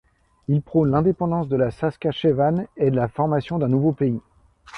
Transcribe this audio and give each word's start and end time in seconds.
Il 0.47 0.63
prône 0.63 0.89
l'indépendance 0.89 1.47
de 1.47 1.55
la 1.55 1.69
Saskatchewan, 1.69 2.65
et 2.75 2.89
la 2.89 3.07
formation 3.07 3.59
d'un 3.59 3.67
nouveau 3.69 3.91
pays. 3.91 4.19